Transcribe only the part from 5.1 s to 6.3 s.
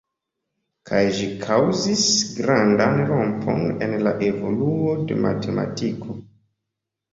de matematiko.